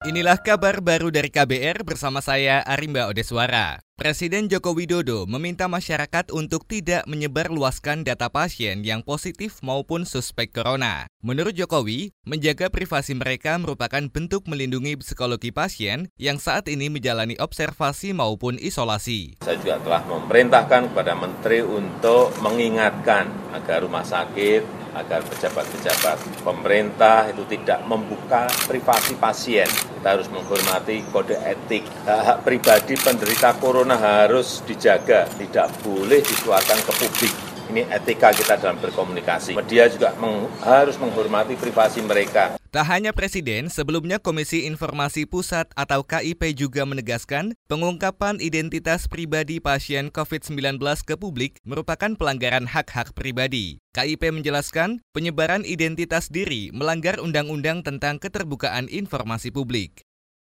[0.00, 3.84] Inilah kabar baru dari KBR bersama saya Arimba Odeswara.
[4.00, 11.04] Presiden Joko Widodo meminta masyarakat untuk tidak menyebarluaskan data pasien yang positif maupun suspek corona.
[11.20, 18.16] Menurut Jokowi, menjaga privasi mereka merupakan bentuk melindungi psikologi pasien yang saat ini menjalani observasi
[18.16, 19.36] maupun isolasi.
[19.44, 27.44] Saya juga telah memerintahkan kepada Menteri untuk mengingatkan agar rumah sakit agar pejabat-pejabat pemerintah itu
[27.46, 29.68] tidak membuka privasi pasien.
[30.00, 31.84] Kita harus menghormati kode etik.
[32.08, 37.49] Hak-hak pribadi penderita corona harus dijaga, tidak boleh dikeluarkan ke publik.
[37.70, 39.54] Ini etika kita dalam berkomunikasi.
[39.54, 42.58] Media juga meng, harus menghormati privasi mereka.
[42.74, 50.10] Tak hanya Presiden, sebelumnya Komisi Informasi Pusat atau KIP juga menegaskan pengungkapan identitas pribadi pasien
[50.10, 53.78] COVID-19 ke publik merupakan pelanggaran hak-hak pribadi.
[53.94, 60.09] KIP menjelaskan penyebaran identitas diri melanggar Undang-Undang tentang Keterbukaan Informasi Publik.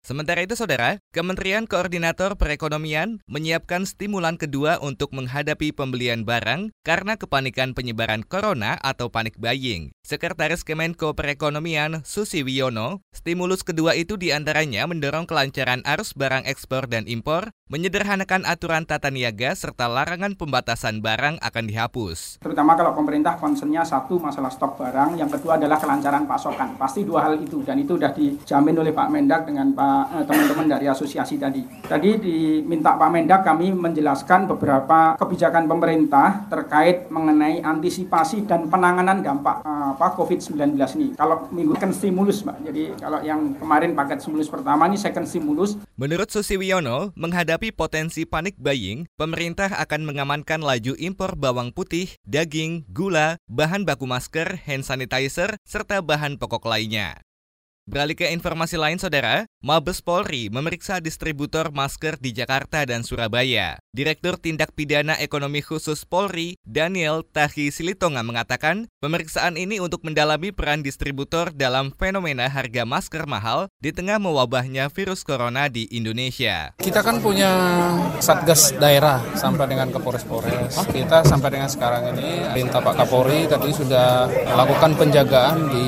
[0.00, 7.76] Sementara itu, saudara, Kementerian Koordinator Perekonomian menyiapkan stimulan kedua untuk menghadapi pembelian barang karena kepanikan
[7.76, 9.92] penyebaran corona atau panik buying.
[10.00, 16.88] Sekretaris Kemenko Perekonomian Susi Wiono, stimulus kedua itu di antaranya mendorong kelancaran arus barang ekspor
[16.88, 22.40] dan impor, menyederhanakan aturan tata niaga, serta larangan pembatasan barang akan dihapus.
[22.40, 26.80] Terutama kalau pemerintah concernnya satu masalah stok barang, yang kedua adalah kelancaran pasokan.
[26.80, 29.89] Pasti dua hal itu, dan itu sudah dijamin oleh Pak Mendak dengan Pak
[30.24, 31.62] teman-teman dari asosiasi tadi.
[31.84, 39.62] Tadi diminta Pak Mendak kami menjelaskan beberapa kebijakan pemerintah terkait mengenai antisipasi dan penanganan dampak
[39.62, 41.08] eh, apa COVID-19 ini.
[41.14, 42.62] Kalau minggu kan stimulus, Pak.
[42.66, 45.78] Jadi kalau yang kemarin paket stimulus pertama ini second stimulus.
[45.94, 52.88] Menurut Susi Wiono, menghadapi potensi panik buying, pemerintah akan mengamankan laju impor bawang putih, daging,
[52.90, 57.20] gula, bahan baku masker, hand sanitizer, serta bahan pokok lainnya.
[57.90, 63.82] Beralih ke informasi lain, saudara, Mabes Polri memeriksa distributor masker di Jakarta dan Surabaya.
[63.90, 70.86] Direktur Tindak Pidana Ekonomi Khusus Polri, Daniel Tahi Silitonga mengatakan, pemeriksaan ini untuk mendalami peran
[70.86, 76.70] distributor dalam fenomena harga masker mahal di tengah mewabahnya virus corona di Indonesia.
[76.78, 77.50] Kita kan punya
[78.22, 80.78] satgas daerah sampai dengan Kapolres-Polres.
[80.94, 85.86] Kita sampai dengan sekarang ini, minta Pak Kapolri tadi sudah melakukan penjagaan di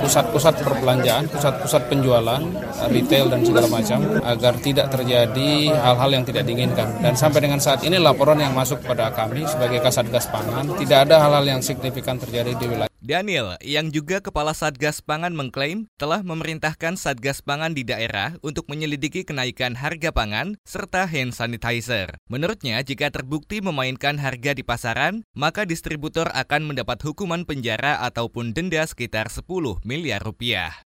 [0.00, 2.42] pusat-pusat perbelanjaan, pusat-pusat penjualan,
[2.88, 6.88] retail dan segala macam agar tidak terjadi hal-hal yang tidak diinginkan.
[7.02, 11.20] Dan sampai dengan saat ini laporan yang masuk pada kami sebagai Kasatgas Pangan tidak ada
[11.20, 16.98] hal-hal yang signifikan terjadi di wilayah Daniel, yang juga Kepala Satgas Pangan mengklaim telah memerintahkan
[16.98, 22.18] Satgas Pangan di daerah untuk menyelidiki kenaikan harga pangan serta hand sanitizer.
[22.26, 28.82] Menurutnya, jika terbukti memainkan harga di pasaran, maka distributor akan mendapat hukuman penjara ataupun denda
[28.82, 29.46] sekitar 10
[29.86, 30.85] miliar rupiah.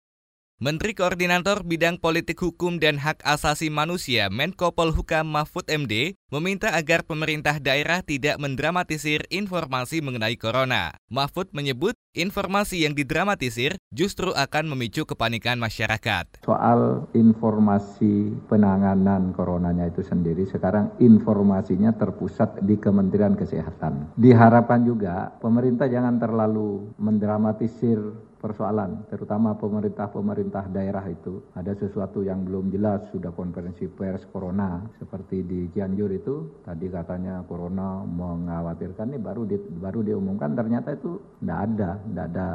[0.59, 7.07] Menteri Koordinator Bidang Politik Hukum dan Hak Asasi Manusia Menko Polhukam Mahfud MD meminta agar
[7.07, 10.99] pemerintah daerah tidak mendramatisir informasi mengenai corona.
[11.07, 16.43] Mahfud menyebut informasi yang didramatisir justru akan memicu kepanikan masyarakat.
[16.43, 24.11] Soal informasi penanganan coronanya itu sendiri sekarang informasinya terpusat di Kementerian Kesehatan.
[24.19, 31.43] Diharapkan juga pemerintah jangan terlalu mendramatisir persoalan, terutama pemerintah-pemerintah daerah itu.
[31.53, 37.43] Ada sesuatu yang belum jelas, sudah konferensi pers corona, seperti di Cianjur itu, tadi katanya
[37.43, 42.47] corona mengkhawatirkan, ini baru di, baru diumumkan, ternyata itu tidak ada, tidak ada,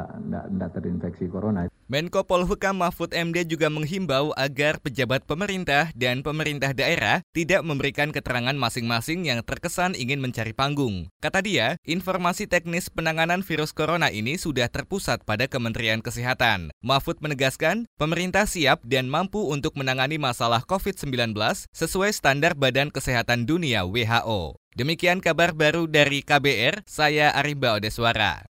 [0.49, 1.74] tidak terinfeksi corona.
[1.85, 8.57] Menko Polhukam Mahfud MD juga menghimbau agar pejabat pemerintah dan pemerintah daerah tidak memberikan keterangan
[8.57, 11.13] masing-masing yang terkesan ingin mencari panggung.
[11.21, 16.73] Kata dia, informasi teknis penanganan virus corona ini sudah terpusat pada Kementerian Kesehatan.
[16.81, 21.37] Mahfud menegaskan, pemerintah siap dan mampu untuk menangani masalah COVID-19
[21.69, 24.57] sesuai standar Badan Kesehatan Dunia WHO.
[24.73, 28.49] Demikian kabar baru dari KBR, saya Arimba Odeswara.